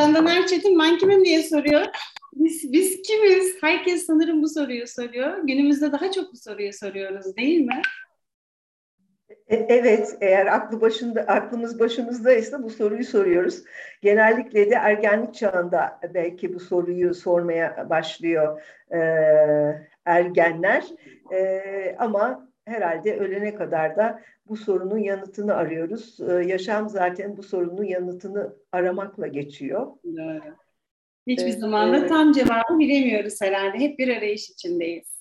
[0.00, 1.86] Candan Erçetin ben kimim diye soruyor.
[2.32, 3.62] Biz, biz kimiz?
[3.62, 5.38] Herkes sanırım bu soruyu soruyor.
[5.42, 7.82] Günümüzde daha çok bu soruyu soruyoruz değil mi?
[9.48, 13.62] E, evet, eğer aklı başında, aklımız başımızdaysa bu soruyu soruyoruz.
[14.02, 18.98] Genellikle de ergenlik çağında belki bu soruyu sormaya başlıyor e,
[20.04, 20.84] ergenler.
[21.32, 26.20] E, ama herhalde ölene kadar da bu sorunun yanıtını arıyoruz.
[26.20, 29.86] E, yaşam zaten bu sorunun yanıtını aramakla geçiyor.
[30.04, 30.54] Doğru.
[31.26, 32.08] Hiçbir Evet, zaman da evet.
[32.08, 33.78] tam cevabı bilemiyoruz herhalde.
[33.78, 35.18] Hep bir arayış içindeyiz.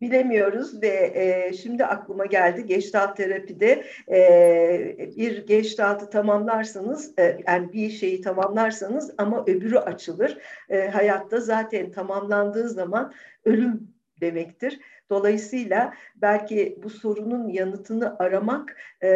[0.00, 7.90] Bilemiyoruz ve e, şimdi aklıma geldi Gestalt terapide e, bir Gestalt'ı tamamlarsanız e, yani bir
[7.90, 10.38] şeyi tamamlarsanız ama öbürü açılır.
[10.68, 13.12] E, hayatta zaten tamamlandığı zaman
[13.44, 13.88] ölüm
[14.20, 14.80] demektir.
[15.10, 19.08] Dolayısıyla belki bu sorunun yanıtını aramak e,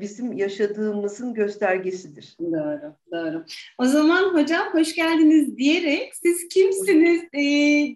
[0.00, 2.36] bizim yaşadığımızın göstergesidir.
[2.40, 3.44] Doğru, doğru.
[3.78, 7.42] O zaman hocam hoş geldiniz diyerek siz kimsiniz e,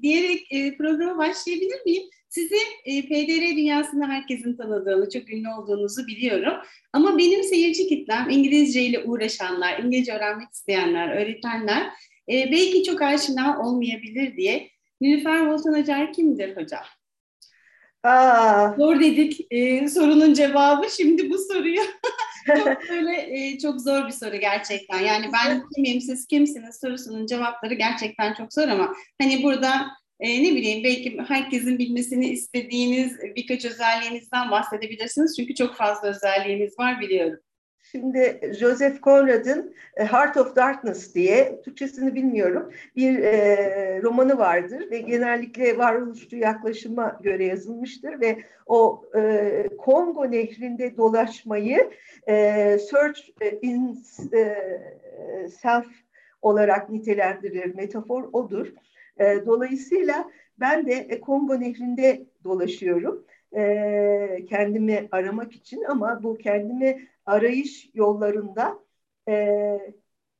[0.03, 2.03] diyerek e, programa başlayabilir miyim?
[2.29, 6.55] Sizi e, PDR dünyasında herkesin tanıdığını, çok ünlü olduğunuzu biliyorum.
[6.93, 11.83] Ama benim seyirci kitlem İngilizce ile uğraşanlar, İngilizce öğrenmek isteyenler, öğretmenler
[12.29, 14.69] e, belki çok aşina olmayabilir diye.
[15.01, 16.83] Nilüfer Voltan Acar kimdir hocam?
[18.03, 20.91] Aa, Zor dedik e, sorunun cevabı.
[20.91, 21.81] Şimdi bu soruyu
[22.47, 25.01] çok böyle e, çok zor bir soru gerçekten.
[25.01, 28.93] Yani ben kimim, siz kimsiniz sorusunun cevapları gerçekten çok zor ama
[29.23, 29.87] hani burada
[30.21, 35.37] e, ne bileyim belki herkesin bilmesini istediğiniz birkaç özelliğinizden bahsedebilirsiniz.
[35.37, 37.39] Çünkü çok fazla özelliğiniz var biliyorum.
[37.83, 44.99] Şimdi Joseph Conrad'ın e, Heart of Darkness diye, Türkçesini bilmiyorum, bir e, romanı vardır ve
[44.99, 51.91] genellikle varoluşçu yaklaşıma göre yazılmıştır ve o e, Kongo nehrinde dolaşmayı
[52.29, 53.21] e, search
[53.63, 54.05] in
[54.35, 54.57] e,
[55.49, 55.87] self
[56.43, 58.67] olarak nitelendirir, metafor odur.
[59.21, 63.25] E, dolayısıyla ben de e, Kongo nehrinde dolaşıyorum
[63.57, 68.79] e, kendimi aramak için ama bu kendimi arayış yollarında
[69.29, 69.95] e,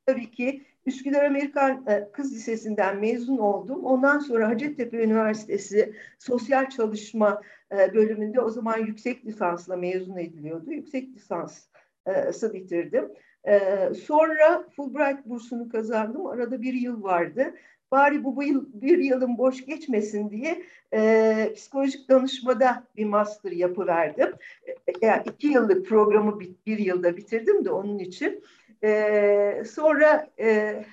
[0.07, 3.85] tabii ki Üsküdar Amerikan e, Kız Lisesi'nden mezun oldum.
[3.85, 10.73] Ondan sonra Hacettepe Üniversitesi Sosyal Çalışma e, bölümünde o zaman yüksek lisansla mezun ediliyordu.
[10.73, 13.09] Yüksek lisansı bitirdim.
[13.45, 13.61] E,
[13.95, 16.27] sonra Fulbright bursunu kazandım.
[16.27, 17.55] Arada bir yıl vardı.
[17.93, 20.63] Bari bu, yıl bir yılın boş geçmesin diye
[20.95, 24.35] e, psikolojik danışmada bir master yapıverdim.
[24.67, 28.45] E, yani iki yıllık programı bir, bir yılda bitirdim de onun için.
[28.85, 30.85] E, sonra e,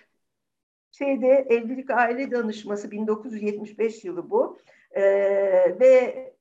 [0.92, 4.60] şeyde evlilik aile danışması 1975 yılı bu
[4.92, 5.02] e,
[5.80, 6.34] ve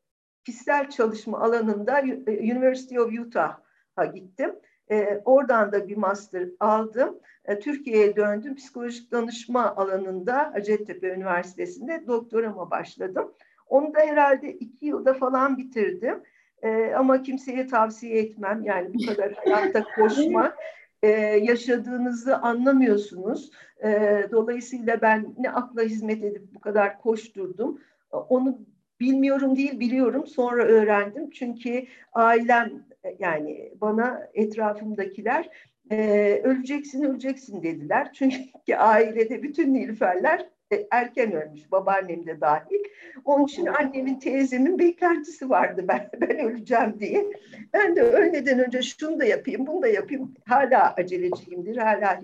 [0.45, 4.55] kişisel çalışma alanında University of Utah'a gittim.
[4.91, 7.19] E, oradan da bir master aldım.
[7.44, 8.54] E, Türkiye'ye döndüm.
[8.54, 13.32] Psikolojik danışma alanında Hacettepe Üniversitesi'nde doktorama başladım.
[13.66, 16.22] Onu da herhalde iki yılda falan bitirdim.
[16.62, 18.62] E, ama kimseye tavsiye etmem.
[18.65, 20.56] Yani bu kadar hayatta koşmak
[21.03, 21.09] e,
[21.43, 23.50] yaşadığınızı anlamıyorsunuz.
[23.84, 27.81] E, dolayısıyla ben ne akla hizmet edip bu kadar koşturdum.
[28.10, 28.59] Onu
[29.00, 30.27] bilmiyorum değil biliyorum.
[30.27, 31.31] Sonra öğrendim.
[31.31, 32.88] Çünkü ailem
[33.19, 35.50] yani bana etrafımdakiler
[35.91, 38.12] e, öleceksin öleceksin dediler.
[38.14, 42.84] Çünkü ailede bütün nilüferler e, erken ölmüş babaannem de dahil.
[43.25, 47.26] Onun için annemin teyzemin beklentisi vardı ben, ben öleceğim diye.
[47.72, 50.34] Ben de ölmeden önce şunu da yapayım bunu da yapayım.
[50.47, 52.20] Hala aceleciyimdir hala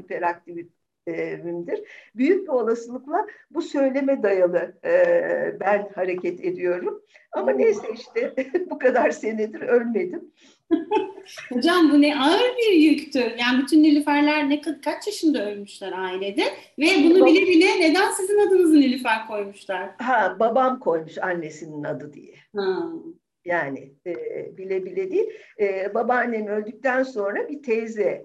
[1.08, 1.80] hiperaktifimdir.
[2.14, 7.02] Büyük bir olasılıkla bu söyleme dayalı e, ben hareket ediyorum.
[7.32, 8.34] Ama neyse işte
[8.70, 10.32] bu kadar senedir ölmedim.
[11.52, 13.32] Hocam bu ne ağır bir yüktür.
[13.38, 16.44] Yani bütün Nilüferler ne kaç yaşında ölmüşler ailede
[16.78, 19.90] ve bunu bile bile neden sizin adınızı Nilüfer koymuşlar?
[19.98, 22.34] Ha babam koymuş annesinin adı diye.
[22.56, 22.92] Ha.
[23.44, 24.16] Yani e,
[24.56, 25.30] bile bile değil.
[25.60, 28.24] E, babaannem öldükten sonra bir teyzenin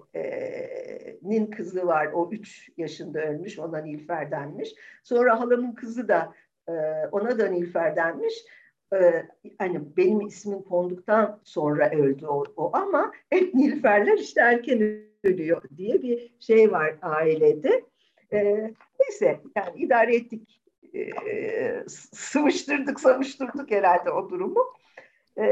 [1.50, 2.06] kızı var.
[2.06, 3.58] O üç yaşında ölmüş.
[3.58, 4.74] Ona Nilüfer denmiş.
[5.02, 6.34] Sonra halamın kızı da
[6.68, 6.72] e,
[7.12, 8.34] ona da Nilüfer denmiş
[8.94, 9.26] e,
[9.58, 16.02] hani benim ismim konduktan sonra öldü o, o ama hep Nilüferler işte erken ölüyor diye
[16.02, 17.84] bir şey var ailede.
[18.32, 18.70] E,
[19.00, 20.60] neyse yani idare ettik.
[20.94, 21.10] E,
[22.12, 24.64] sıvıştırdık, savuşturduk herhalde o durumu.
[25.38, 25.44] E,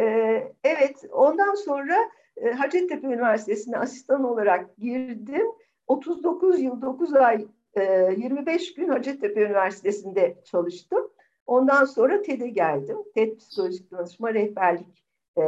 [0.64, 1.96] evet, ondan sonra
[2.36, 5.46] e, Hacettepe Üniversitesi'ne asistan olarak girdim.
[5.86, 7.82] 39 yıl 9 ay e,
[8.16, 11.10] 25 gün Hacettepe Üniversitesi'nde çalıştım.
[11.46, 12.96] Ondan sonra TED'e geldim.
[13.14, 15.04] TED Psikolojik Danışma Rehberlik
[15.38, 15.42] e,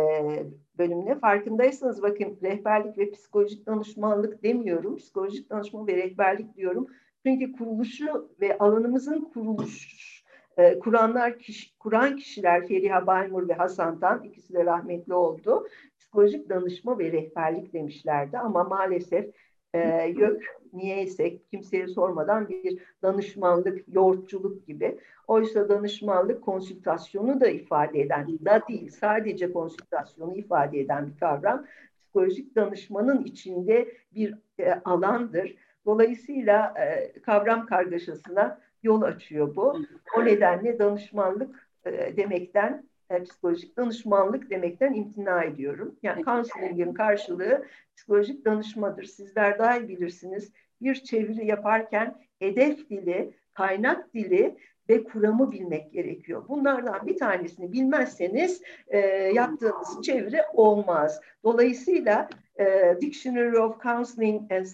[0.78, 1.18] bölümüne.
[1.18, 4.96] Farkındaysanız bakın rehberlik ve psikolojik danışmanlık demiyorum.
[4.96, 6.86] Psikolojik danışma ve rehberlik diyorum.
[7.26, 10.19] Çünkü kuruluşu ve alanımızın kuruluş
[10.56, 15.66] e, kuranlar kişi, kuran kişiler Feriha Baymur ve Hasan Tan ikisi de rahmetli oldu.
[15.98, 19.30] Psikolojik danışma ve rehberlik demişlerdi ama maalesef
[19.74, 24.98] e, YÖK niyeyse kimseye sormadan bir danışmanlık, yoğurtçuluk gibi.
[25.26, 31.66] Oysa danışmanlık konsültasyonu da ifade eden, da değil sadece konsültasyonu ifade eden bir kavram.
[31.98, 35.56] Psikolojik danışmanın içinde bir e, alandır.
[35.86, 39.80] Dolayısıyla e, kavram kargaşasına yol açıyor bu.
[40.16, 45.96] O nedenle danışmanlık e, demekten e, psikolojik danışmanlık demekten imtina ediyorum.
[46.02, 47.64] Yani counseling'in karşılığı
[47.96, 49.04] psikolojik danışmadır.
[49.04, 50.52] Sizler daha iyi bilirsiniz.
[50.82, 54.56] Bir çeviri yaparken hedef dili, kaynak dili
[54.88, 56.44] ve kuramı bilmek gerekiyor.
[56.48, 58.98] Bunlardan bir tanesini bilmezseniz e,
[59.34, 61.20] yaptığınız çeviri olmaz.
[61.44, 62.28] Dolayısıyla
[62.60, 64.64] e, Dictionary of Counseling and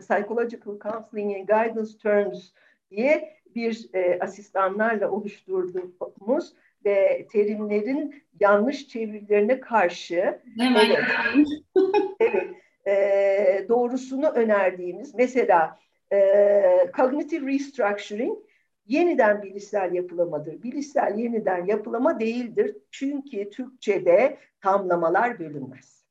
[0.00, 2.50] Psychological Counseling and Guidance Terms
[2.90, 6.52] diye bir e, asistanlarla oluşturduğumuz
[6.84, 11.46] ve terimlerin yanlış çevirilerine karşı Hemen evet,
[12.20, 12.46] evet
[12.86, 15.78] e, doğrusunu önerdiğimiz mesela
[16.12, 16.62] e,
[16.96, 18.38] cognitive restructuring
[18.86, 20.62] yeniden bilişsel yapılamadır.
[20.62, 22.76] Bilişsel yeniden yapılama değildir.
[22.90, 26.06] Çünkü Türkçe'de tamlamalar bölünmez.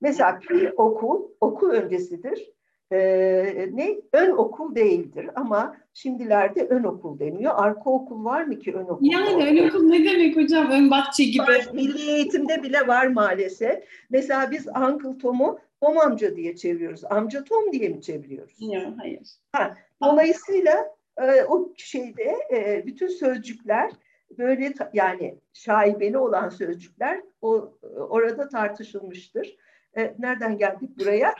[0.00, 0.40] Mesela
[0.76, 2.55] okul, okul öncesidir
[2.92, 7.52] e, ne ön okul değildir ama şimdilerde ön okul deniyor.
[7.56, 9.06] Arka okul var mı ki ön okul?
[9.06, 10.70] Yani ön okul ne demek hocam?
[10.70, 11.42] Ön bahçe gibi.
[11.72, 13.84] Milli eğitimde bile var maalesef.
[14.10, 17.04] Mesela biz Uncle Tom'u Tom amca diye çeviriyoruz.
[17.04, 18.56] Amca Tom diye mi çeviriyoruz?
[18.60, 19.28] Yok hayır.
[19.52, 23.90] Ha, dolayısıyla e, o şeyde e, bütün sözcükler
[24.38, 29.56] böyle yani şaibeli olan sözcükler o orada tartışılmıştır.
[29.98, 31.34] E, nereden geldik buraya?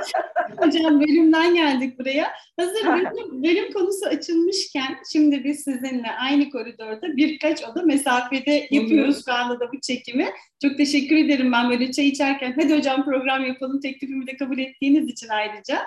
[0.56, 2.32] Hocam bölümden geldik buraya.
[2.60, 9.32] Hazır bölüm, bölüm konusu açılmışken şimdi biz sizinle aynı koridorda birkaç oda mesafede yapıyoruz şu
[9.32, 10.28] anda da bu çekimi.
[10.62, 12.54] Çok teşekkür ederim ben böyle çay içerken.
[12.60, 15.82] Hadi hocam program yapalım teklifimi de kabul ettiğiniz için ayrıca.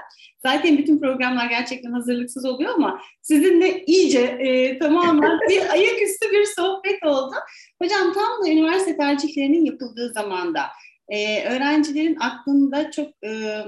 [0.45, 7.03] Zaten bütün programlar gerçekten hazırlıksız oluyor ama sizinle iyice e, tamamen bir ayaküstü bir sohbet
[7.05, 7.35] oldu.
[7.81, 10.61] Hocam tam da üniversite tercihlerinin yapıldığı zamanda
[11.09, 13.59] e, öğrencilerin aklında çok e,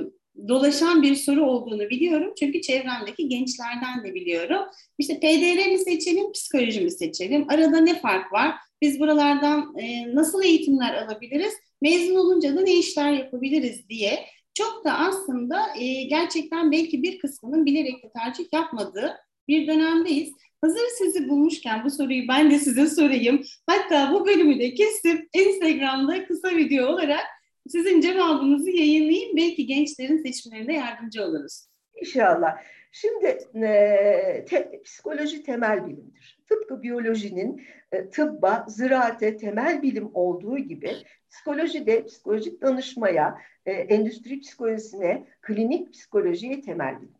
[0.47, 2.33] dolaşan bir soru olduğunu biliyorum.
[2.39, 4.61] Çünkü çevremdeki gençlerden de biliyorum.
[4.97, 7.45] İşte PDR mi seçelim, psikoloji mi seçelim?
[7.49, 8.55] Arada ne fark var?
[8.81, 11.53] Biz buralardan e, nasıl eğitimler alabiliriz?
[11.81, 17.65] Mezun olunca da ne işler yapabiliriz diye çok da aslında e, gerçekten belki bir kısmının
[17.65, 19.17] bilerek de tercih yapmadığı
[19.47, 20.33] bir dönemdeyiz.
[20.61, 23.43] Hazır sizi bulmuşken bu soruyu ben de size sorayım.
[23.67, 27.25] Hatta bu bölümü de kesip Instagram'da kısa video olarak
[27.69, 29.37] sizin cevabınızı yayınlayayım.
[29.37, 31.67] Belki gençlerin seçimlerinde yardımcı oluruz.
[32.01, 32.57] İnşallah.
[32.91, 33.25] Şimdi
[33.65, 36.39] e, te, psikoloji temel bilimdir.
[36.49, 40.91] Tıpkı biyolojinin e, tıbba, ziraate temel bilim olduğu gibi
[41.29, 47.15] psikoloji de psikolojik danışmaya, e, endüstri psikolojisine, klinik psikolojiye temel bilim.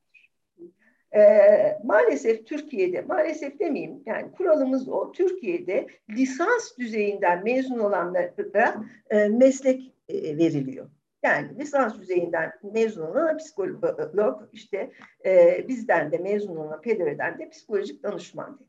[1.15, 9.93] E, maalesef Türkiye'de, maalesef demeyeyim yani kuralımız o, Türkiye'de lisans düzeyinden mezun olanlara e, meslek
[10.10, 10.89] e, veriliyor.
[11.24, 14.91] Yani lisans düzeyinden mezun olan psikolog, işte
[15.25, 18.60] e, bizden de mezun olan pedereden de psikolojik danışman.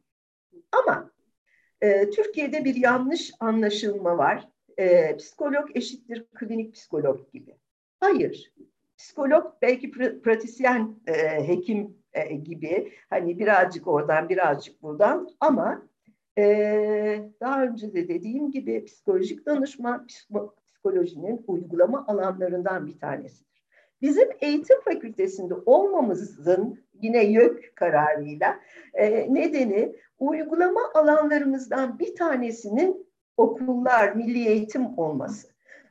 [0.73, 1.11] Ama
[1.81, 4.49] e, Türkiye'de bir yanlış anlaşılma var.
[4.79, 7.57] E, psikolog eşittir klinik psikolog gibi.
[8.01, 8.53] Hayır.
[8.99, 15.83] Psikolog belki pr- pratisyen e, hekim e, gibi hani birazcık oradan birazcık buradan ama
[16.39, 16.45] e,
[17.41, 20.07] daha önce de dediğim gibi psikolojik danışma
[20.67, 23.65] psikolojinin uygulama alanlarından bir tanesidir.
[24.03, 28.61] Bizim eğitim fakültesinde olmamızın yine YÖK kararıyla
[28.95, 33.07] e, nedeni uygulama alanlarımızdan bir tanesinin
[33.37, 35.49] okullar, milli eğitim olması.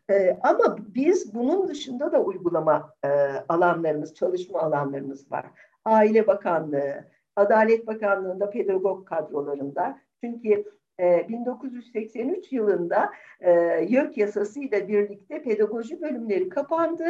[0.09, 3.09] E, ama biz bunun dışında da uygulama e,
[3.49, 5.45] alanlarımız, çalışma alanlarımız var.
[5.85, 9.99] Aile Bakanlığı, Adalet Bakanlığı'nda pedagog kadrolarında.
[10.23, 10.65] Çünkü
[10.99, 13.51] 1983 e, yılında e,
[13.89, 17.05] YÖK yasası ile birlikte pedagoji bölümleri kapandı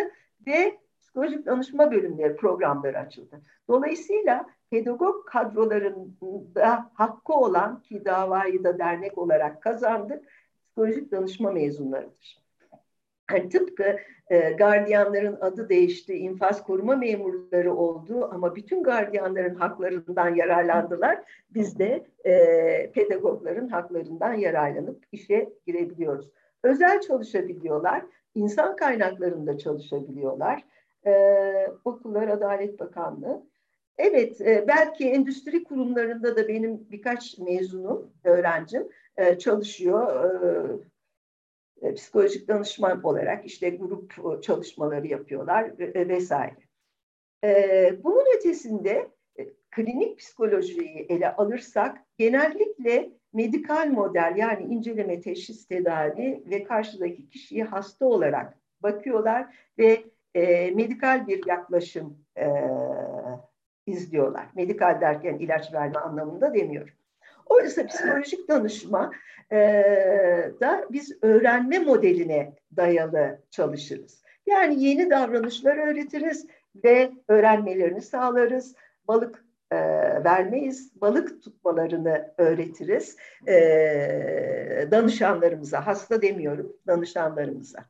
[0.48, 3.42] ve psikolojik danışma bölümleri programları açıldı.
[3.68, 10.26] Dolayısıyla pedagog kadrolarında hakkı olan ki davayı da dernek olarak kazandık
[10.62, 12.45] psikolojik danışma mezunlarıdır.
[13.32, 13.98] Yani tıpkı
[14.30, 21.24] e, gardiyanların adı değişti, infaz koruma memurları oldu ama bütün gardiyanların haklarından yararlandılar.
[21.50, 26.30] Biz de e, pedagogların haklarından yararlanıp işe girebiliyoruz.
[26.64, 28.06] Özel çalışabiliyorlar,
[28.36, 30.64] insan kaynaklarında çalışabiliyorlar.
[31.06, 31.14] E,
[31.86, 33.44] Okullar Adalet Bakanlığı.
[33.98, 40.34] Evet, e, belki endüstri kurumlarında da benim birkaç mezunum, öğrencim e, çalışıyor.
[40.44, 40.95] E,
[41.96, 46.56] psikolojik danışman olarak işte grup e, çalışmaları yapıyorlar e, vesaire.
[48.04, 49.10] Bunun ötesinde
[49.72, 58.06] klinik psikolojiyi ele alırsak genellikle medikal model yani inceleme, teşhis, tedavi ve karşıdaki kişiyi hasta
[58.06, 60.04] olarak bakıyorlar ve
[60.34, 62.48] e, medikal bir yaklaşım e,
[63.86, 64.48] izliyorlar.
[64.56, 66.94] Medikal derken ilaç verme anlamında demiyorum.
[67.46, 69.12] Oysa psikolojik danışma
[69.52, 69.58] e,
[70.62, 74.24] da biz öğrenme modeline dayalı çalışırız.
[74.46, 76.48] Yani yeni davranışlar öğretiriz
[76.84, 78.76] ve öğrenmelerini sağlarız.
[79.08, 79.78] Balık e,
[80.24, 87.86] vermeyiz, balık tutmalarını öğretiriz e, danışanlarımıza, hasta demiyorum, danışanlarımıza.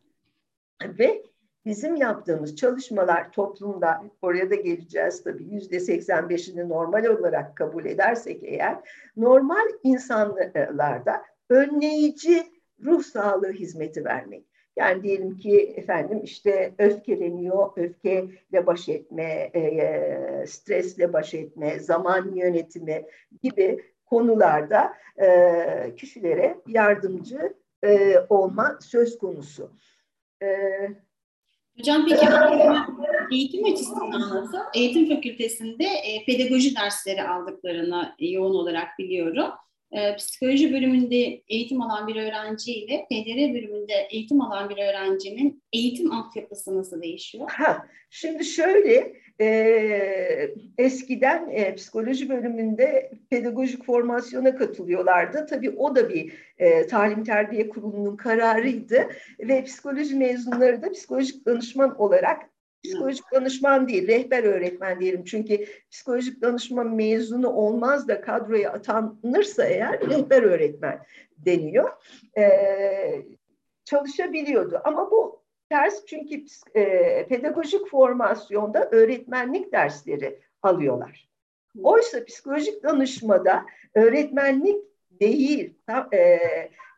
[0.84, 1.24] Ve
[1.66, 8.78] bizim yaptığımız çalışmalar toplumda, oraya da geleceğiz tabii yüzde 85'ini normal olarak kabul edersek eğer,
[9.18, 12.44] normal insanlarda önleyici
[12.84, 14.46] ruh sağlığı hizmeti vermek.
[14.78, 23.06] Yani diyelim ki efendim işte öfkeleniyor, öfkeyle baş etme, e, stresle baş etme, zaman yönetimi
[23.44, 27.54] gibi konularda e, kişilere yardımcı
[27.84, 29.72] e, olma söz konusu.
[31.78, 32.26] Hocam peki
[33.32, 34.58] eğitim açısından nasıl?
[34.74, 39.50] Eğitim fakültesinde e, pedagoji dersleri aldıklarını yoğun olarak biliyorum.
[39.92, 46.12] E, psikoloji bölümünde eğitim alan bir öğrenci ile PDR bölümünde eğitim alan bir öğrencinin eğitim
[46.12, 47.50] altyapısı nasıl değişiyor?
[47.52, 55.46] Ha, şimdi şöyle e, eskiden e, psikoloji bölümünde pedagojik formasyona katılıyorlardı.
[55.46, 59.08] Tabii o da bir e, talim terbiye kurulunun kararıydı
[59.40, 62.50] ve psikoloji mezunları da psikolojik danışman olarak
[62.86, 65.24] Psikolojik danışman değil, rehber öğretmen diyelim.
[65.24, 71.00] Çünkü psikolojik danışman mezunu olmaz da kadroya atanırsa eğer rehber öğretmen
[71.38, 71.90] deniyor.
[72.38, 73.22] Ee,
[73.86, 76.46] çalışabiliyordu ama bu ters çünkü
[76.76, 81.30] e, pedagojik formasyonda öğretmenlik dersleri alıyorlar.
[81.84, 84.84] Oysa psikolojik danışmada öğretmenlik
[85.22, 85.74] değil.
[85.88, 86.40] Tam, e,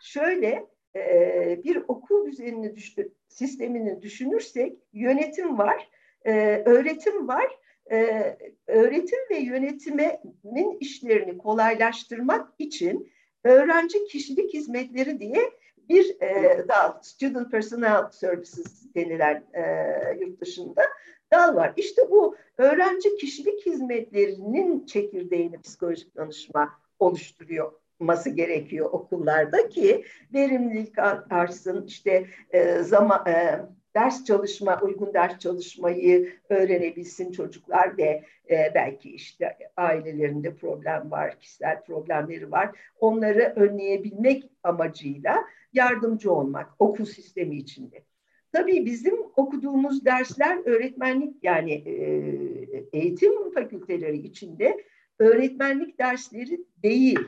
[0.02, 5.90] şöyle e, bir okul düzenini düşün, sistemini düşünürsek yönetim var,
[6.26, 7.60] e, öğretim var.
[7.92, 13.12] E, öğretim ve yönetimin işlerini kolaylaştırmak için
[13.44, 15.52] öğrenci kişilik hizmetleri diye
[15.90, 19.64] bir e, dal, Student Personnel Services denilen e,
[20.20, 20.82] yurt dışında
[21.34, 21.74] dal var.
[21.78, 31.86] İşte bu öğrenci kişilik hizmetlerinin çekirdeğini psikolojik danışma oluşturuyor olması gerekiyor okullarda ki verimlilik artsın
[31.86, 33.60] işte e, zaman e,
[33.98, 41.84] ders çalışma uygun ders çalışmayı öğrenebilsin çocuklar ve e, belki işte ailelerinde problem var kişisel
[41.84, 48.04] problemleri var onları önleyebilmek amacıyla yardımcı olmak okul sistemi içinde.
[48.52, 51.96] Tabii bizim okuduğumuz dersler öğretmenlik yani e,
[52.94, 54.84] eğitim fakülteleri içinde
[55.20, 57.20] öğretmenlik dersleri değil.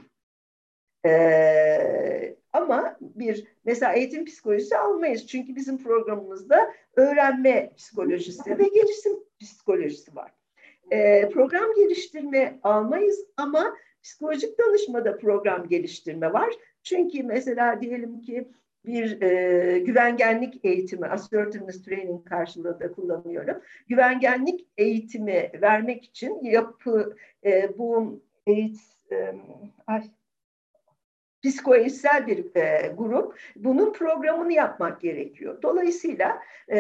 [1.05, 5.27] Ee, ama bir mesela eğitim psikolojisi almayız.
[5.27, 10.31] Çünkü bizim programımızda öğrenme psikolojisi ve gelişim psikolojisi var.
[10.91, 16.53] Ee, program geliştirme almayız ama psikolojik danışmada program geliştirme var.
[16.83, 18.47] Çünkü mesela diyelim ki
[18.85, 23.61] bir e, güvengenlik eğitimi, assertiveness training karşılığında kullanıyorum.
[23.87, 27.15] Güvengenlik eğitimi vermek için yapı
[27.45, 29.35] e, bu eğitim, e,
[29.87, 30.03] ay,
[31.43, 33.39] psikoeğitsel bir e, grup.
[33.55, 35.61] Bunun programını yapmak gerekiyor.
[35.61, 36.39] Dolayısıyla
[36.71, 36.77] e,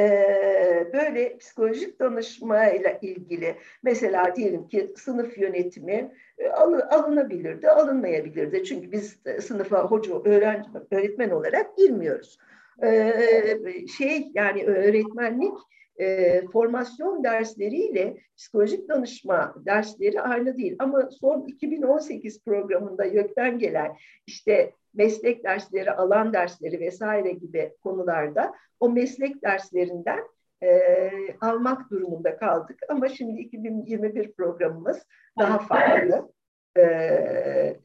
[0.93, 6.49] böyle psikolojik danışma ile ilgili mesela diyelim ki sınıf yönetimi e,
[6.89, 8.63] alınabilirdi, alınmayabilirdi.
[8.63, 12.39] Çünkü biz sınıfa hoca, öğrenci, öğretmen olarak girmiyoruz.
[12.83, 15.53] E, şey yani öğretmenlik
[15.99, 20.75] e, formasyon dersleriyle psikolojik danışma dersleri aynı değil.
[20.79, 23.95] Ama son 2018 programında YÖK'ten gelen
[24.27, 30.23] işte meslek dersleri, alan dersleri vesaire gibi konularda o meslek derslerinden
[30.63, 31.09] e,
[31.41, 32.79] almak durumunda kaldık.
[32.89, 35.05] Ama şimdi 2021 programımız
[35.39, 36.31] daha farklı.
[36.77, 36.81] E,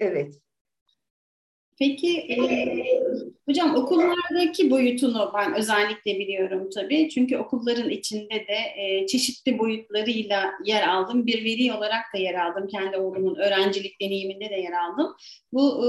[0.01, 0.41] evet.
[1.79, 2.37] Peki e,
[3.49, 7.09] hocam okullardaki boyutunu ben özellikle biliyorum tabii.
[7.09, 11.27] Çünkü okulların içinde de e, çeşitli boyutlarıyla yer aldım.
[11.27, 12.67] Bir veri olarak da yer aldım.
[12.67, 15.17] Kendi oğlumun öğrencilik deneyiminde de yer aldım.
[15.53, 15.89] Bu e,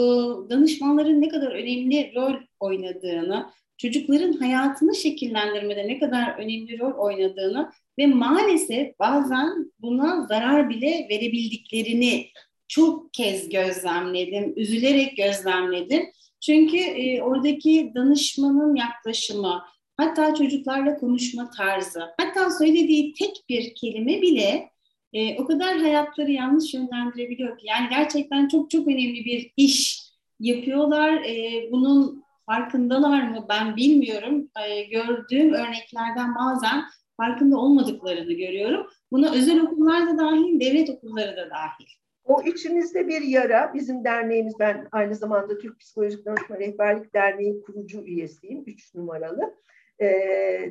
[0.50, 3.46] danışmanların ne kadar önemli rol oynadığını,
[3.78, 12.28] çocukların hayatını şekillendirmede ne kadar önemli rol oynadığını ve maalesef bazen buna zarar bile verebildiklerini
[12.68, 16.06] çok kez gözlemledim, üzülerek gözlemledim.
[16.42, 19.64] Çünkü e, oradaki danışmanın yaklaşımı,
[19.98, 24.70] hatta çocuklarla konuşma tarzı, hatta söylediği tek bir kelime bile
[25.14, 27.68] e, o kadar hayatları yanlış yönlendirebiliyor ki.
[27.68, 30.06] Yani gerçekten çok çok önemli bir iş
[30.40, 31.14] yapıyorlar.
[31.14, 34.50] E, bunun farkındalar mı ben bilmiyorum.
[34.68, 36.84] E, gördüğüm örneklerden bazen
[37.18, 38.88] farkında olmadıklarını görüyorum.
[39.12, 41.88] Buna özel okullar da dahil, devlet okulları da dahil.
[42.26, 43.74] O içimizde bir yara.
[43.74, 48.64] Bizim derneğimiz, ben aynı zamanda Türk Psikolojik Danışma Rehberlik Derneği kurucu üyesiyim.
[48.68, 49.56] Üç numaralı.
[50.00, 50.08] E,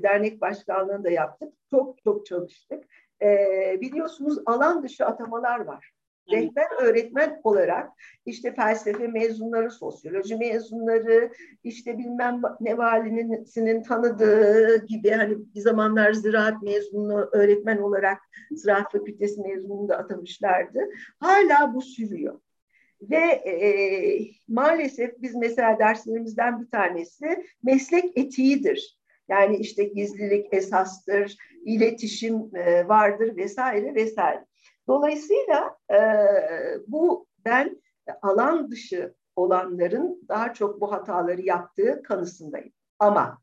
[0.03, 1.53] dernek başkanlığını da yaptık.
[1.71, 2.85] Çok çok çalıştık.
[3.23, 5.94] E, biliyorsunuz alan dışı atamalar var.
[6.33, 7.91] Rehber öğretmen olarak
[8.27, 11.31] işte felsefe mezunları, sosyoloji mezunları,
[11.65, 18.19] işte bilmem ne valisinin tanıdığı gibi hani bir zamanlar ziraat mezunu öğretmen olarak
[18.51, 20.81] ziraat fakültesi mezununu da atamışlardı.
[21.21, 22.41] Hala bu sürüyor.
[23.03, 23.59] Ve e,
[24.49, 28.99] maalesef biz mesela derslerimizden bir tanesi meslek etiğidir.
[29.29, 34.45] Yani işte gizlilik esastır, iletişim e, vardır vesaire vesaire.
[34.89, 35.99] Dolayısıyla e,
[36.87, 37.83] bu ben
[38.23, 42.73] alan dışı olanların daha çok bu hataları yaptığı kanısındayım.
[42.99, 43.39] Ama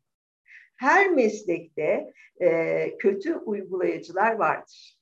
[0.75, 4.98] her meslekte e, kötü uygulayıcılar vardır.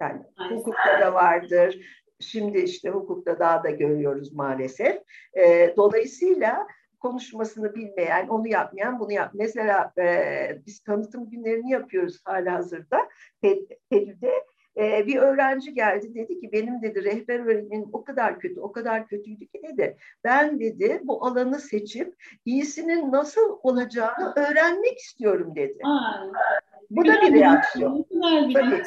[0.00, 1.86] Yani hukukta da vardır.
[2.20, 5.02] Şimdi işte hukukta daha da görüyoruz maalesef.
[5.34, 6.66] E, dolayısıyla
[7.00, 9.30] konuşmasını bilmeyen, onu yapmayan, bunu yap.
[9.34, 13.08] Mesela e, biz tanıtım günlerini yapıyoruz hala hazırda.
[13.90, 14.32] TED'de
[14.76, 19.06] e, bir öğrenci geldi dedi ki benim dedi rehber öğretmenim o kadar kötü o kadar
[19.06, 25.78] kötüydü ki dedi ben dedi bu alanı seçip iyisinin nasıl olacağını öğrenmek istiyorum dedi.
[25.84, 26.32] Aa,
[26.90, 28.06] bu da bir reaksiyon.
[28.54, 28.82] Tabii.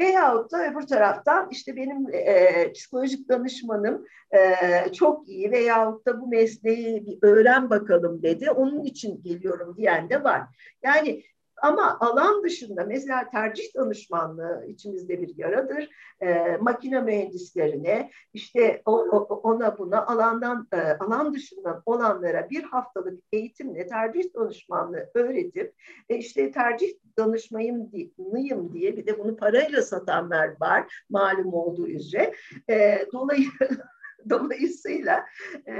[0.00, 6.28] Veyahut da öbür taraftan işte benim e, psikolojik danışmanım e, çok iyi veyahut da bu
[6.28, 8.50] mesleği bir öğren bakalım dedi.
[8.50, 10.42] Onun için geliyorum diyen de var.
[10.82, 11.22] Yani
[11.62, 15.88] ama alan dışında mesela tercih danışmanlığı içimizde bir yaradır.
[16.20, 23.22] E, makine mühendislerine işte o, o, ona buna alandan e, alan dışından olanlara bir haftalık
[23.32, 25.74] eğitimle tercih danışmanlığı öğretip
[26.08, 32.34] e, işte tercih danışmayım nıyım diye bir de bunu parayla satanlar var malum olduğu üzere.
[32.70, 33.90] E, dolayısıyla
[34.30, 35.26] Dolayısıyla
[35.68, 35.76] e,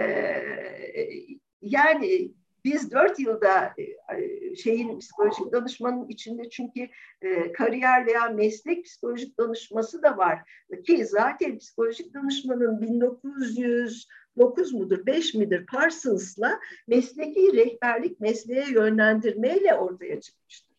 [1.62, 2.32] yani
[2.64, 6.88] biz dört yılda e, şeyin psikolojik danışmanın içinde çünkü
[7.22, 10.38] e, kariyer veya meslek psikolojik danışması da var
[10.86, 20.69] ki zaten psikolojik danışmanın 1909 mudur 5 midir Parsons'la mesleki rehberlik mesleğe yönlendirmeyle ortaya çıkmıştır.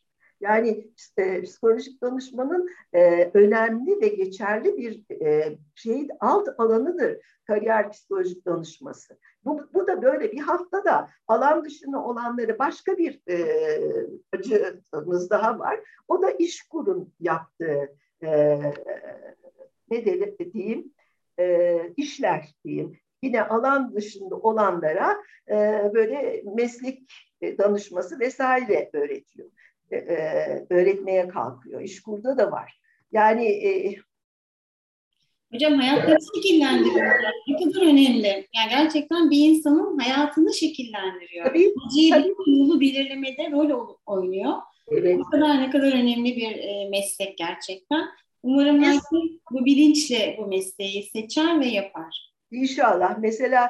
[0.41, 8.45] Yani e, psikolojik danışmanın e, önemli ve geçerli bir e, şey alt alanıdır kariyer psikolojik
[8.45, 9.17] danışması.
[9.45, 13.37] Bu, bu da böyle bir haftada alan dışında olanları başka bir e,
[14.33, 15.79] acımız daha var.
[16.07, 18.59] O da iş kurun yaptığı e,
[19.91, 20.05] ne
[20.53, 20.93] diyeyim
[21.39, 22.99] e, işler diyeyim.
[23.23, 25.17] Yine alan dışında olanlara
[25.49, 25.55] e,
[25.93, 29.49] böyle meslek danışması vesaire öğretiyor.
[29.91, 31.81] E, e öğretmeye kalkıyor.
[31.81, 32.79] İşkurda da var.
[33.11, 33.95] Yani e,
[35.53, 37.15] Hocam hayatını şekillendiriyor.
[37.47, 38.47] Ne kadar önemli.
[38.55, 41.45] Yani gerçekten bir insanın hayatını şekillendiriyor.
[41.45, 41.73] Tabii.
[42.09, 42.33] tabii.
[42.47, 44.53] yolu belirlemede rol oynuyor.
[44.91, 45.17] Evet.
[45.17, 48.07] Ne kadar ne kadar önemli bir e, meslek gerçekten.
[48.43, 49.03] Umarım herkes
[49.51, 52.33] bu bilinçle bu mesleği seçer ve yapar.
[52.51, 53.17] İnşallah.
[53.19, 53.69] Mesela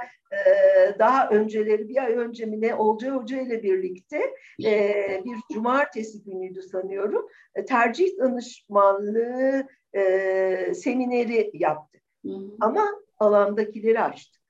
[1.00, 4.34] daha önceleri bir ay önce mi ne Olcay Hoca ile birlikte
[4.65, 7.28] e, bir cumartesi günüydü sanıyorum.
[7.67, 12.02] Tercih danışmanlığı e, semineri yaptık.
[12.26, 12.52] Hı hı.
[12.60, 12.86] Ama
[13.20, 14.41] alandakileri açtık.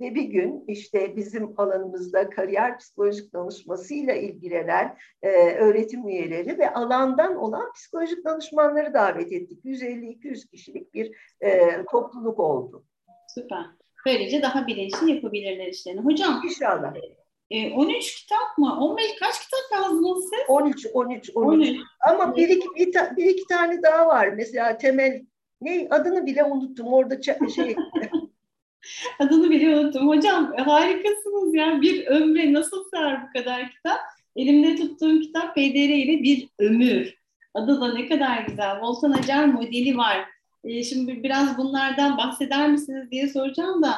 [0.00, 7.36] Ve bir gün işte bizim alanımızda kariyer psikolojik danışmasıyla ilgilenen e, öğretim üyeleri ve alandan
[7.36, 9.64] olan psikolojik danışmanları davet ettik.
[9.64, 12.84] 150-200 kişilik bir e, topluluk oldu.
[13.28, 13.66] Süper.
[14.06, 16.00] Böylece daha bilinçli yapabilirler işlerini.
[16.00, 16.42] Hocam.
[16.44, 16.94] İnşallah.
[17.74, 18.78] 13 e, kitap mı?
[18.80, 20.40] 15 kaç kitap yazdınız siz?
[20.48, 21.36] 13, 13, 13.
[21.36, 21.80] 13.
[22.10, 24.28] Ama bir iki, bir, ta, bir iki tane daha var.
[24.28, 25.22] Mesela temel
[25.60, 27.76] ne adını bile unuttum orada şey
[29.18, 30.08] Adını bile unuttum.
[30.08, 31.80] Hocam harikasınız ya.
[31.80, 34.00] Bir ömre nasıl sığar bu kadar kitap?
[34.36, 37.14] Elimde tuttuğum kitap PDR ile bir ömür.
[37.54, 38.80] Adı da ne kadar güzel.
[38.80, 40.33] Volkan Acar modeli var.
[40.64, 43.94] Ee, şimdi biraz bunlardan bahseder misiniz diye soracağım da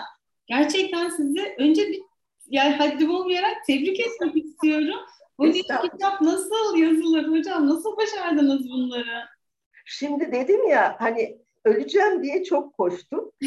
[0.46, 2.00] gerçekten sizi önce bir
[2.48, 5.00] yani haddim olmayarak tebrik etmek istiyorum.
[5.38, 7.68] Bu kitap nasıl yazılır hocam?
[7.68, 9.24] Nasıl başardınız bunları?
[9.84, 13.32] Şimdi dedim ya hani öleceğim diye çok koştum.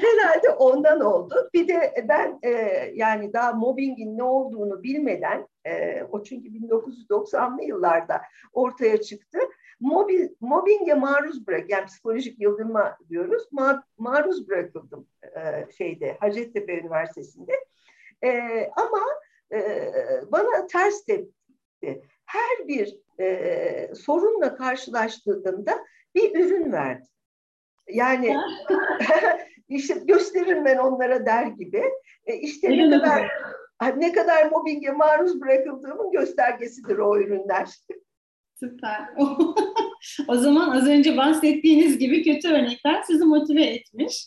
[0.00, 1.50] Herhalde ondan oldu.
[1.54, 2.50] Bir de ben e,
[2.94, 9.38] yani daha mobbingin ne olduğunu bilmeden e, o çünkü 1990'lı yıllarda ortaya çıktı.
[9.80, 17.52] Mobil, mobbinge maruz bırak, yani psikolojik yıldırma diyoruz, ma, maruz bırakıldım e, şeyde Hacettepe Üniversitesi'nde.
[18.24, 18.30] E,
[18.76, 19.02] ama
[19.52, 19.92] e,
[20.32, 22.02] bana ters tepti.
[22.24, 25.84] Her bir e, sorunla karşılaştığında
[26.14, 27.06] bir ürün verdi.
[27.88, 28.36] Yani
[29.68, 31.84] işte gösteririm ben onlara der gibi.
[32.26, 33.30] E, işte ne kadar
[33.96, 37.68] ne kadar mobbinge maruz bırakıldığımın göstergesidir o ürünler.
[38.60, 39.00] Süper.
[40.28, 44.26] o zaman az önce bahsettiğiniz gibi kötü örnekler sizi motive etmiş.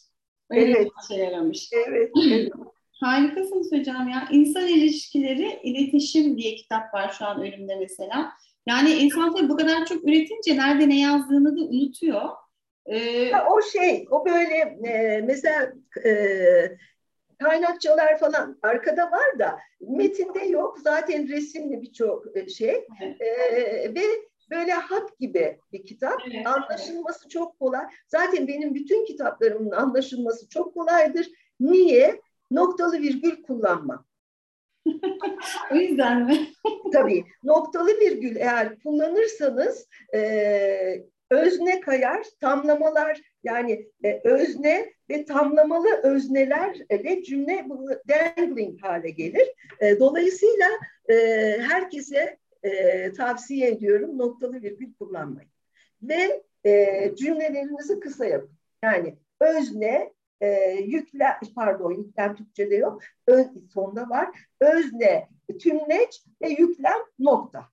[0.49, 0.87] Öyle evet.
[1.07, 1.69] Şey yaramış.
[1.87, 2.11] Evet.
[2.27, 2.51] evet.
[2.91, 4.27] Harikasınız hocam ya.
[4.31, 8.31] İnsan ilişkileri, iletişim diye kitap var şu an önümde mesela.
[8.67, 12.29] Yani insan tabii bu kadar çok üretince nerede ne yazdığını da unutuyor.
[12.85, 14.55] Ee, o şey, o böyle
[14.89, 15.73] e, mesela
[16.05, 16.11] e,
[17.43, 20.79] kaynakçalar falan arkada var da metinde yok.
[20.83, 23.21] Zaten resimli birçok e, şey evet.
[23.21, 24.01] e, ve
[24.51, 26.21] böyle hap gibi bir kitap.
[26.33, 26.47] Evet.
[26.47, 27.85] Anlaşılması çok kolay.
[28.07, 31.31] Zaten benim bütün kitaplarımın anlaşılması çok kolaydır.
[31.59, 32.21] Niye?
[32.51, 34.05] Noktalı virgül kullanma.
[35.71, 36.47] o yüzden mi?
[36.93, 37.25] Tabii.
[37.43, 40.19] Noktalı virgül eğer kullanırsanız e,
[41.29, 47.65] özne kayar, tamlamalar yani e, özne ve tamlamalı öznelerle cümle
[48.09, 49.47] dangling hale gelir.
[49.79, 50.67] E, dolayısıyla
[51.09, 51.15] e,
[51.59, 55.47] herkese e, tavsiye ediyorum noktalı virgül kullanmayı.
[56.01, 58.57] Ve e, cümlelerinizi kısa yapın.
[58.83, 64.29] Yani özne, e, yüklem, pardon yüklem Türkçe'de yok, öz, sonda var.
[64.61, 65.27] Özne,
[65.59, 67.65] tümleç ve yüklem nokta.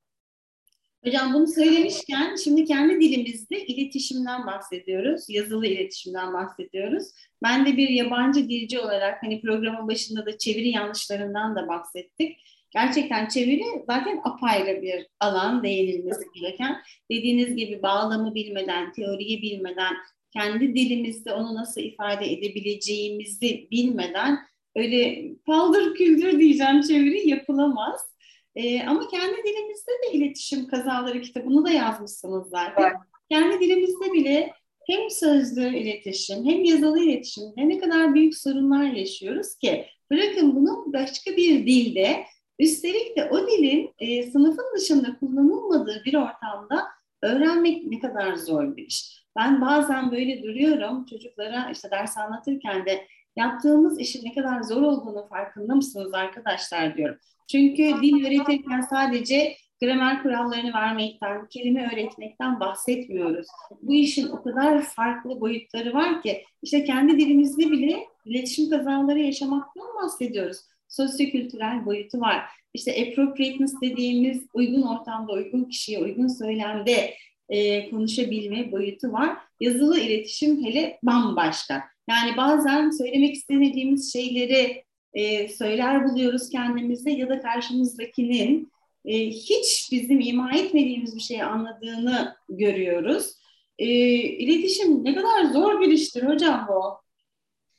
[1.06, 5.24] Hocam bunu söylemişken şimdi kendi dilimizde iletişimden bahsediyoruz.
[5.28, 7.08] Yazılı iletişimden bahsediyoruz.
[7.42, 12.38] Ben de bir yabancı dilci olarak hani programın başında da çeviri yanlışlarından da bahsettik.
[12.70, 16.76] Gerçekten çeviri zaten apayrı bir alan değinilmesi gereken.
[17.10, 19.94] Dediğiniz gibi bağlamı bilmeden, teoriyi bilmeden,
[20.32, 24.38] kendi dilimizde onu nasıl ifade edebileceğimizi bilmeden
[24.76, 28.15] öyle paldır küldür diyeceğim çeviri yapılamaz.
[28.56, 32.82] Ee, ama kendi dilimizde de iletişim kazaları kitabını da yazmışsınız zaten.
[32.82, 32.96] Evet.
[33.30, 34.52] Kendi dilimizde bile
[34.86, 41.36] hem sözlü iletişim hem yazılı iletişimde ne kadar büyük sorunlar yaşıyoruz ki bırakın bunu başka
[41.36, 42.24] bir dilde
[42.58, 46.86] üstelik de o dilin e, sınıfın dışında kullanılmadığı bir ortamda
[47.22, 49.26] öğrenmek ne kadar zor bir iş.
[49.38, 55.26] Ben bazen böyle duruyorum çocuklara işte ders anlatırken de yaptığımız işin ne kadar zor olduğunu
[55.28, 57.16] farkında mısınız arkadaşlar diyorum.
[57.50, 63.46] Çünkü dil öğretirken sadece gramer kurallarını vermekten, kelime öğretmekten bahsetmiyoruz.
[63.82, 69.86] Bu işin o kadar farklı boyutları var ki işte kendi dilimizde bile iletişim kazaları yaşamaktan
[70.02, 70.56] bahsediyoruz.
[70.88, 72.42] Sosyokültürel boyutu var.
[72.74, 77.14] İşte appropriateness dediğimiz uygun ortamda, uygun kişiye, uygun söylemde
[77.48, 79.36] e, konuşabilme boyutu var.
[79.60, 81.95] Yazılı iletişim hele bambaşka.
[82.08, 88.72] Yani bazen söylemek istemediğimiz şeyleri e, söyler buluyoruz kendimizde ya da karşımızdakinin
[89.04, 93.32] e, hiç bizim ima etmediğimiz bir şeyi anladığını görüyoruz.
[93.78, 97.06] E, iletişim ne kadar zor bir iştir hocam bu.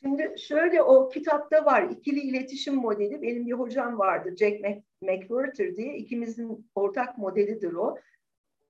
[0.02, 3.22] Şimdi şöyle o kitapta var ikili iletişim modeli.
[3.22, 4.60] Benim bir hocam vardı Jack
[5.02, 5.98] McWhirter diye.
[5.98, 7.96] ikimizin ortak modelidir o.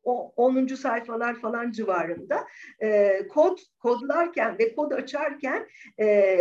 [0.08, 0.68] O 10.
[0.68, 2.48] sayfalar falan civarında.
[2.82, 5.68] E, kod kodlarken ve kod açarken
[6.00, 6.38] e,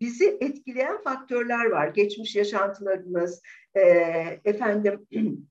[0.00, 1.88] bizi etkileyen faktörler var.
[1.88, 3.42] Geçmiş yaşantılarımız,
[3.74, 3.80] e,
[4.44, 5.06] efendim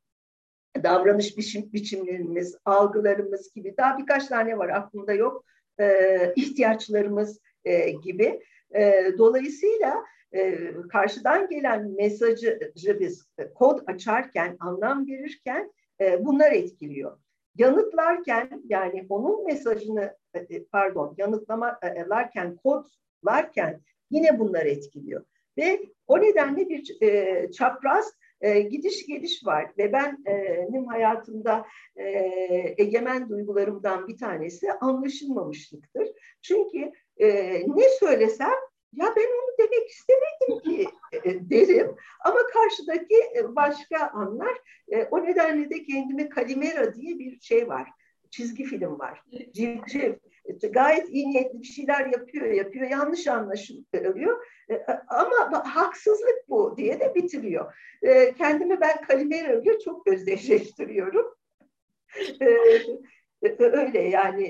[0.83, 5.45] davranış biçim, biçimlerimiz, algılarımız gibi daha birkaç tane var aklımda yok.
[5.79, 8.41] E, ihtiyaçlarımız e, gibi.
[8.75, 10.03] E, dolayısıyla
[10.35, 12.59] e, karşıdan gelen mesajı
[12.99, 17.17] biz kod açarken, anlam verirken e, bunlar etkiliyor.
[17.55, 25.25] Yanıtlarken yani onun mesajını e, e pardon yanıtlamalarken kodlarken Yine bunlar etkiliyor.
[25.57, 31.65] Ve o nedenle bir e, çapraz e, gidiş geliş var ve ben e, benim hayatımda
[31.95, 32.05] e,
[32.77, 36.07] egemen duygularımdan bir tanesi anlaşılmamışlıktır.
[36.41, 37.27] Çünkü e,
[37.67, 38.53] ne söylesem
[38.95, 44.57] ya ben onu demek istemedim ki e, derim ama karşıdaki e, başka anlar.
[44.91, 47.89] E, o nedenle de kendime Kalimera diye bir şey var.
[48.29, 49.23] Çizgi film var.
[49.53, 50.13] Civciv.
[50.71, 52.89] Gayet iyi niyetli bir şeyler yapıyor, yapıyor.
[52.89, 54.45] Yanlış anlaşılıyor.
[55.07, 57.73] Ama haksızlık bu diye de bitiriyor.
[58.37, 61.35] Kendimi ben Kalimera ile çok özdeşleştiriyorum.
[63.59, 64.47] Öyle yani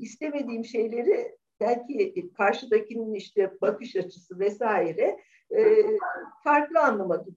[0.00, 5.16] istemediğim şeyleri belki karşıdakinin işte bakış açısı vesaire
[5.50, 5.62] e,
[6.44, 7.30] farklı anlamadı.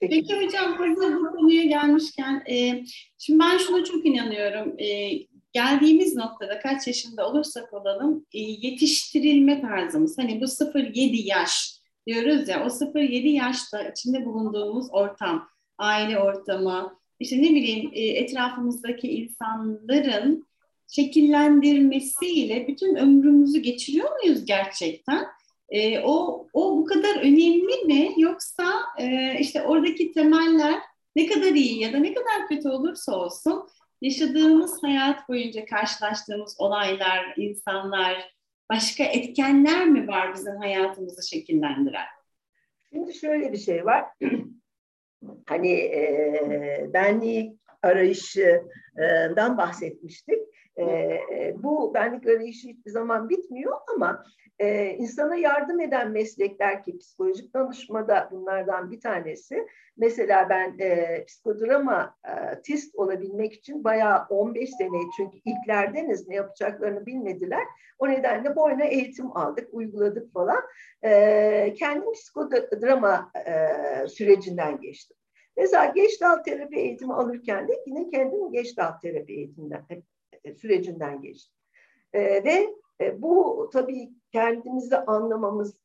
[0.00, 2.84] Peki hocam hazır bu konuya gelmişken e,
[3.18, 4.74] şimdi ben şuna çok inanıyorum.
[4.78, 5.10] E,
[5.52, 12.64] geldiğimiz noktada kaç yaşında olursak olalım e, yetiştirilme tarzımız hani bu 0-7 yaş diyoruz ya
[12.64, 20.46] o 0-7 yaşta içinde bulunduğumuz ortam, aile ortamı, işte ne bileyim e, etrafımızdaki insanların
[20.88, 25.26] şekillendirmesiyle bütün ömrümüzü geçiriyor muyuz gerçekten?
[25.68, 28.12] E, o, o bu kadar önemli mi?
[28.16, 30.80] Yoksa e, işte oradaki temeller
[31.16, 33.68] ne kadar iyi ya da ne kadar kötü olursa olsun
[34.02, 38.34] yaşadığımız hayat boyunca karşılaştığımız olaylar, insanlar,
[38.70, 42.06] başka etkenler mi var bizim hayatımızı şekillendiren?
[42.92, 44.04] Şimdi şöyle bir şey var.
[45.46, 50.38] hani e, benlik arayışından bahsetmiştik.
[50.78, 54.24] E, bu benlik arayışı hiçbir zaman bitmiyor ama
[54.58, 59.66] e, insana yardım eden meslekler ki psikolojik danışmada bunlardan bir tanesi.
[59.96, 67.06] Mesela ben e, psikodrama e, tist olabilmek için bayağı 15 sene çünkü ilklerdeniz ne yapacaklarını
[67.06, 67.64] bilmediler.
[67.98, 70.62] O nedenle boyuna eğitim aldık, uyguladık falan.
[71.04, 75.16] E, kendim psikodrama e, sürecinden geçtim.
[75.56, 79.84] Mesela geçtal terapi eğitimi alırken de yine kendim geçtal terapi eğitiminden
[80.52, 81.54] sürecinden geçtim.
[82.12, 85.80] E, ve e, bu tabii kendimizi anlamamız,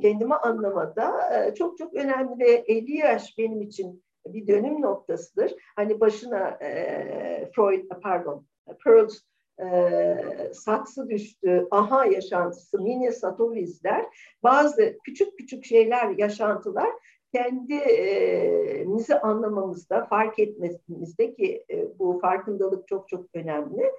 [0.00, 5.54] kendimi anlamada e, çok çok önemli ve 50 yaş benim için bir dönüm noktasıdır.
[5.76, 8.46] Hani başına e, Freud, pardon,
[8.84, 9.20] Pearls
[9.60, 10.16] e,
[10.52, 14.06] saksı düştü, aha yaşantısı, mini satovizler,
[14.42, 16.90] bazı küçük küçük şeyler, yaşantılar
[17.34, 21.64] kendimizi anlamamızda, fark etmemizde ki
[21.98, 23.92] bu farkındalık çok çok önemli.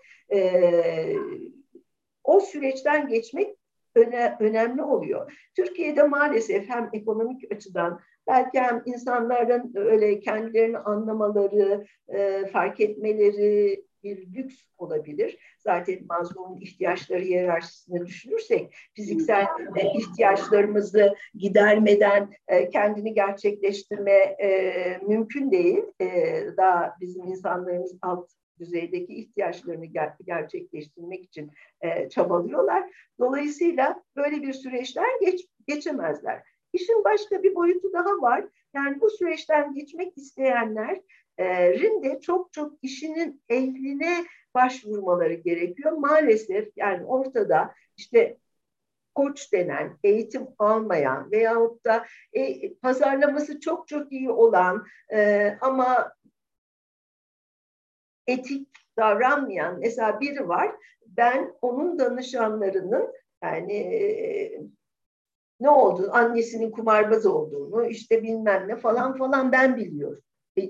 [2.23, 3.57] O süreçten geçmek
[3.95, 5.49] öne, önemli oluyor.
[5.55, 11.85] Türkiye'de maalesef hem ekonomik açıdan belki hem insanların öyle kendilerini anlamaları,
[12.53, 15.37] fark etmeleri bir lüks olabilir.
[15.59, 25.83] Zaten Maslow'un ihtiyaçları hiyerarşisini düşünürsek fiziksel e, ihtiyaçlarımızı gidermeden e, kendini gerçekleştirme e, mümkün değil.
[26.57, 32.89] Daha bizim insanlarımız alt düzeydeki ihtiyaçlarını ger- gerçekleştirmek için e, çabalıyorlar.
[33.19, 36.43] Dolayısıyla böyle bir süreçten geç, geçemezler.
[36.73, 38.45] İşin başka bir boyutu daha var.
[38.73, 41.01] Yani bu süreçten geçmek isteyenler
[41.39, 45.91] rin de çok çok işinin ehline başvurmaları gerekiyor.
[45.91, 48.37] Maalesef yani ortada işte
[49.15, 56.13] koç denen, eğitim almayan veyahut da e, pazarlaması çok çok iyi olan e, ama
[58.27, 58.67] etik
[58.97, 60.75] davranmayan mesela biri var.
[61.05, 64.61] Ben onun danışanlarının yani e,
[65.59, 66.09] ne oldu?
[66.11, 70.21] Annesinin kumarbaz olduğunu, işte bilmem ne falan falan ben biliyorum.
[70.57, 70.61] E,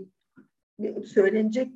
[1.06, 1.72] söylenecek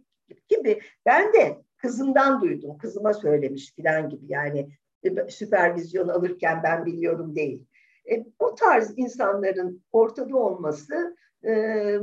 [0.49, 0.81] gibi.
[1.05, 2.77] Ben de kızımdan duydum.
[2.77, 4.25] Kızıma söylemiş falan gibi.
[4.27, 4.69] Yani
[5.03, 7.65] e, süpervizyon alırken ben biliyorum değil.
[8.11, 11.53] E, bu tarz insanların ortada olması e,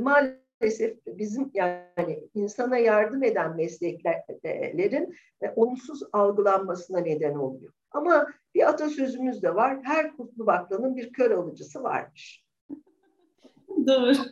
[0.01, 7.73] maalesef bizim yani insana yardım eden mesleklerin e, olumsuz algılanmasına neden oluyor.
[7.91, 9.79] Ama bir atasözümüz de var.
[9.83, 12.46] Her kutlu baklanın bir kör alıcısı varmış.
[13.87, 14.13] Doğru.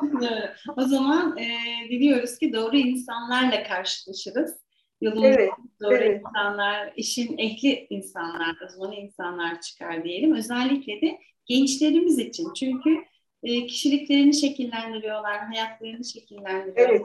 [0.00, 0.74] doğru.
[0.76, 1.48] O zaman e,
[1.90, 4.64] diliyoruz ki doğru insanlarla karşılaşırız.
[5.00, 5.50] Yolun evet,
[5.82, 6.20] doğru evet.
[6.20, 10.34] insanlar, işin ehli insanlar, uzman insanlar çıkar diyelim.
[10.34, 12.52] Özellikle de gençlerimiz için.
[12.54, 12.96] Çünkü
[13.42, 16.90] e, kişiliklerini şekillendiriyorlar, hayatlarını şekillendiriyorlar.
[16.90, 17.02] Evet.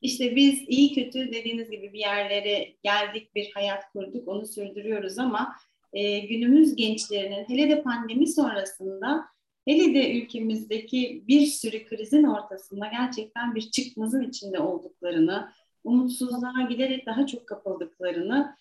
[0.00, 5.56] İşte biz iyi kötü dediğiniz gibi bir yerlere geldik, bir hayat kurduk, onu sürdürüyoruz ama
[5.92, 9.24] e, günümüz gençlerinin hele de pandemi sonrasında
[9.66, 15.52] hele de ülkemizdeki bir sürü krizin ortasında gerçekten bir çıkmazın içinde olduklarını,
[15.84, 18.56] umutsuzluğa giderek daha çok kapıldıklarını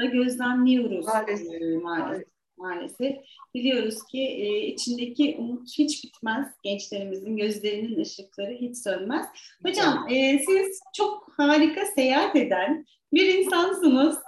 [0.00, 1.62] da gözlemliyoruz maalesef.
[1.62, 2.28] E, maalesef.
[2.56, 3.16] maalesef.
[3.54, 6.46] Biliyoruz ki e, içindeki umut hiç bitmez.
[6.62, 9.26] Gençlerimizin gözlerinin ışıkları hiç sönmez.
[9.66, 14.18] Hocam e, siz çok harika seyahat eden bir insansınız.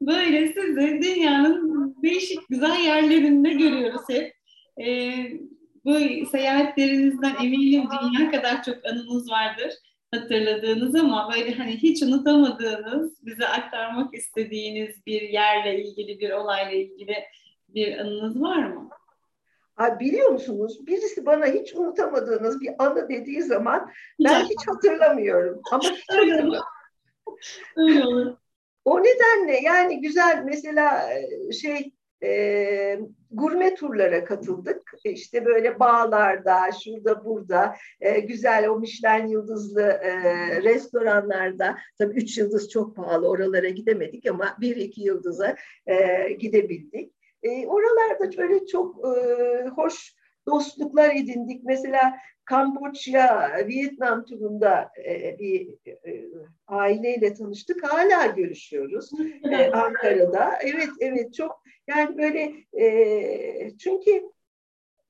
[0.00, 4.34] Böyle sizi dünyanın değişik güzel yerlerinde görüyoruz hep.
[4.86, 5.14] E,
[5.84, 9.74] bu seyahatlerinizden eminim dünya kadar çok anınız vardır
[10.14, 17.16] hatırladığınız ama böyle hani hiç unutamadığınız, bize aktarmak istediğiniz bir yerle ilgili, bir olayla ilgili
[17.68, 18.90] bir anınız var mı?
[19.74, 23.90] Ha, biliyor musunuz birisi bana hiç unutamadığınız bir anı dediği zaman
[24.24, 25.60] ben hiç hatırlamıyorum.
[25.72, 25.82] Ama.
[27.76, 28.36] Öyle olur.
[28.84, 33.00] O nedenle yani güzel mesela e, şey e,
[33.30, 34.92] gurme turlara katıldık.
[35.04, 40.12] İşte böyle bağlarda, şurada burada e, güzel o Michelin yıldızlı e,
[40.62, 47.12] restoranlarda tabii üç yıldız çok pahalı oralara gidemedik ama bir iki yıldıza e, gidebildik.
[47.42, 50.14] E, oralarda böyle çok e, hoş
[50.46, 51.64] dostluklar edindik.
[51.64, 56.24] Mesela Kamboçya, Vietnam turunda e, bir e,
[56.66, 57.92] aileyle tanıştık.
[57.92, 59.10] Hala görüşüyoruz
[59.50, 60.58] e, Ankara'da.
[60.62, 62.52] Evet, evet çok yani böyle
[62.84, 64.22] e, çünkü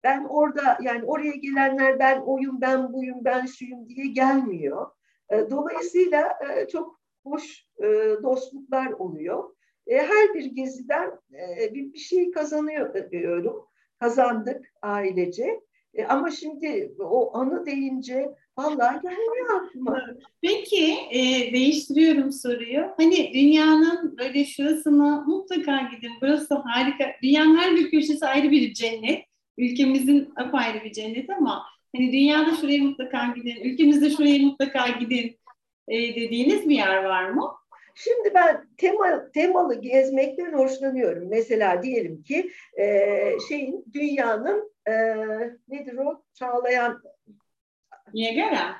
[0.04, 4.90] ben orada yani oraya gelenler ben oyum, ben buyum, ben şuyum diye gelmiyor.
[5.30, 7.84] E, dolayısıyla e, çok hoş e,
[8.22, 9.54] dostluklar oluyor.
[9.86, 13.66] E, her bir geziden e, bir, bir şey kazanıyorum.
[14.00, 15.60] Kazandık ailece.
[15.94, 20.04] E, ama şimdi o anı deyince vallahi gelmiyor aklıma.
[20.42, 22.86] Peki e, değiştiriyorum soruyu.
[22.96, 26.12] Hani dünyanın böyle şurasına mutlaka gidin.
[26.22, 27.12] Burası harika.
[27.22, 29.24] Dünyanın her bir köşesi ayrı bir cennet.
[29.58, 31.62] Ülkemizin apayrı bir cennet ama
[31.96, 33.64] hani dünyada şuraya mutlaka gidin.
[33.64, 35.38] Ülkemizde şuraya mutlaka gidin
[35.88, 37.50] e, dediğiniz bir yer var mı?
[37.94, 41.28] Şimdi ben tema, temalı gezmekten hoşlanıyorum.
[41.28, 44.92] Mesela diyelim ki e, şeyin dünyanın e,
[45.68, 47.02] nedir o çağlayan
[48.14, 48.76] Niagara.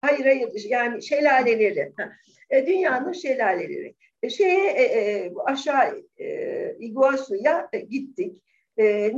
[0.00, 1.92] Hayır hayır yani şelaleleri.
[2.50, 3.94] E, dünyanın şelaleleri.
[4.22, 8.42] E, şeye e, e, aşağı e, Iguazu'ya gittik.
[8.78, 9.12] E,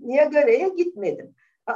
[0.00, 1.34] Niagara'ya gitmedim.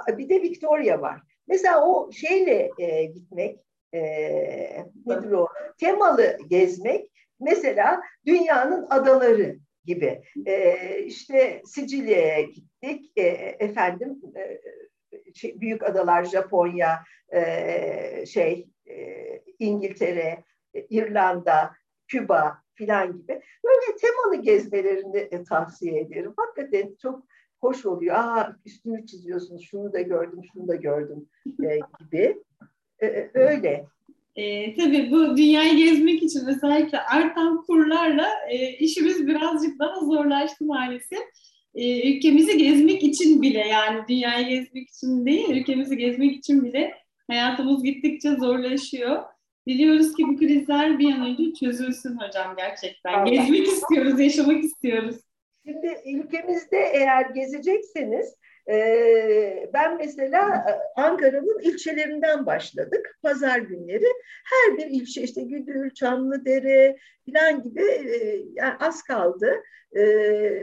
[0.08, 1.20] Bir de Victoria var.
[1.48, 3.58] Mesela o şeyle e, gitmek
[3.94, 4.00] e,
[5.06, 5.48] nedir o?
[5.78, 10.22] Temalı gezmek mesela dünyanın adaları gibi.
[10.46, 13.12] E, işte Sicilya'ya gittik.
[13.16, 13.22] E,
[13.58, 14.60] efendim e,
[15.34, 19.16] şey, büyük adalar Japonya, e, şey e,
[19.58, 21.72] İngiltere, e, İrlanda,
[22.08, 23.40] Küba filan gibi.
[23.64, 26.34] Böyle temalı gezmelerini tavsiye ederim.
[26.36, 27.26] Hakikaten çok
[27.60, 28.14] hoş oluyor.
[28.16, 32.42] Aa üstünü çiziyorsunuz, şunu da gördüm, şunu da gördüm e, gibi.
[32.98, 33.86] E, e öyle.
[34.36, 41.18] E, tabii bu dünyayı gezmek için özellikle artan kurlarla e, işimiz birazcık daha zorlaştı maalesef.
[41.76, 46.94] E, ülkemizi gezmek için bile yani dünyayı gezmek için değil, ülkemizi gezmek için bile
[47.28, 49.22] hayatımız gittikçe zorlaşıyor.
[49.68, 53.12] Diliyoruz ki bu krizler bir an önce çözülsün hocam gerçekten.
[53.12, 53.30] Allah.
[53.30, 55.16] Gezmek istiyoruz, yaşamak istiyoruz.
[55.64, 58.34] Şimdi ülkemizde eğer gezecekseniz
[58.68, 63.18] ee, ben mesela e, Ankara'nın ilçelerinden başladık.
[63.22, 64.06] Pazar günleri
[64.44, 69.62] her bir ilçe işte Güdül, Çamlıdere falan gibi e, yani az kaldı.
[69.92, 70.02] E,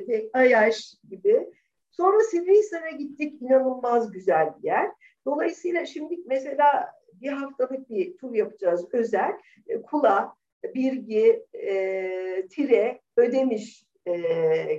[0.07, 1.47] ve Ayaş gibi.
[1.91, 3.41] Sonra Sivrihisar'a gittik.
[3.41, 4.89] inanılmaz güzel bir yer.
[5.25, 9.31] Dolayısıyla şimdi mesela bir haftalık bir tur yapacağız özel.
[9.83, 10.33] Kula,
[10.75, 11.45] Birgi,
[12.49, 13.85] Tire, Ödemiş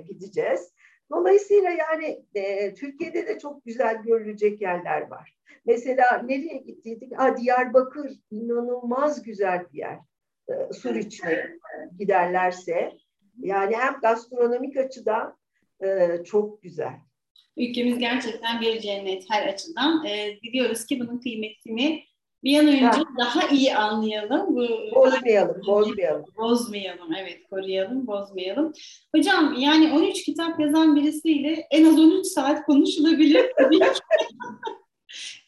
[0.07, 0.74] gideceğiz.
[1.11, 5.35] Dolayısıyla yani e, Türkiye'de de çok güzel görülecek yerler var.
[5.65, 7.19] Mesela nereye gittiydik?
[7.19, 9.99] Aa, Diyarbakır inanılmaz güzel bir yer.
[10.49, 11.45] E, sur içmek
[11.99, 12.91] giderlerse.
[13.39, 15.37] Yani hem gastronomik açıdan
[15.83, 16.93] e, çok güzel.
[17.57, 20.05] Ülkemiz gerçekten bir cennet her açıdan.
[20.05, 22.03] E, biliyoruz ki bunun kıymetini
[22.45, 23.03] bir an önce ha.
[23.19, 24.55] daha iyi anlayalım.
[24.55, 26.25] Bu, bozmayalım, bozmayalım.
[26.37, 28.73] Bozmayalım, evet koruyalım, bozmayalım.
[29.15, 33.45] Hocam yani 13 kitap yazan birisiyle en az 13 saat konuşulabilir.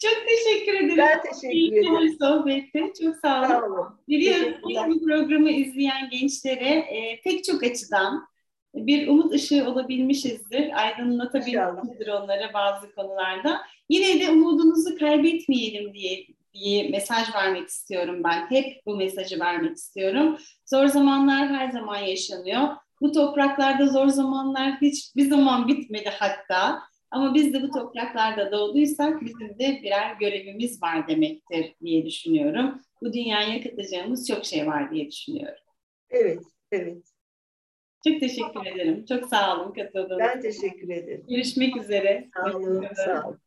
[0.02, 0.98] Çok teşekkür ederim.
[0.98, 2.18] Ben teşekkür ederim.
[2.22, 2.94] sohbette.
[3.04, 3.48] Çok sağ olun.
[3.48, 3.88] Sağ olun.
[4.10, 4.54] Biliyorum
[4.90, 8.28] bu programı izleyen gençlere e, pek çok açıdan
[8.76, 10.86] bir umut ışığı olabilmişizdir.
[10.86, 13.62] Aydınlatabilmişizdir onlara bazı konularda.
[13.90, 16.28] Yine de umudunuzu kaybetmeyelim diye
[16.60, 18.50] diye mesaj vermek istiyorum ben.
[18.50, 20.38] Hep bu mesajı vermek istiyorum.
[20.66, 22.68] Zor zamanlar her zaman yaşanıyor.
[23.02, 26.80] Bu topraklarda zor zamanlar hiç bir zaman bitmedi hatta.
[27.12, 32.82] Ama biz de bu topraklarda doğduysak bizim de birer görevimiz var demektir diye düşünüyorum.
[33.02, 35.64] Bu dünyaya katacağımız çok şey var diye düşünüyorum.
[36.10, 37.04] Evet, evet.
[38.08, 39.06] Çok teşekkür ederim.
[39.06, 41.26] Çok sağ olun katıldığınız Ben teşekkür ederim.
[41.30, 42.30] Görüşmek üzere.
[42.36, 43.40] Sağ olun, sağ olun.